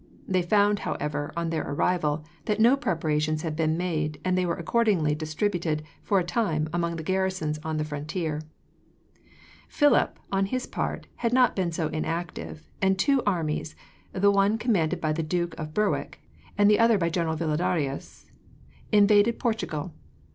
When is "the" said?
6.95-7.03, 7.77-7.83, 14.11-14.31, 15.13-15.21, 16.67-16.79